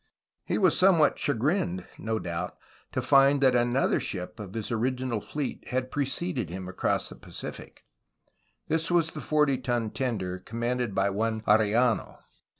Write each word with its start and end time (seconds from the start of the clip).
He 0.45 0.57
was 0.57 0.75
somewhat 0.75 1.19
chagrined, 1.19 1.85
no 1.99 2.17
doubt, 2.17 2.57
to 2.91 3.03
find 3.03 3.39
that 3.41 3.53
another 3.55 3.99
ship 3.99 4.39
of 4.39 4.55
his 4.55 4.71
original 4.71 5.19
86 5.19 5.35
A 5.35 5.37
HISTORY 5.37 5.45
OF 5.45 5.51
CALIFORNIA 5.51 5.61
fleet 5.61 5.73
had 5.73 5.91
preceded 6.41 6.49
him 6.49 6.67
across 6.67 7.09
the 7.09 7.15
Pacific. 7.15 7.83
This 8.67 8.89
was 8.89 9.11
the 9.11 9.21
forty 9.21 9.59
ton 9.59 9.91
tender, 9.91 10.39
commanded 10.39 10.95
by 10.95 11.11
one 11.11 11.41
Arellano. 11.41 12.17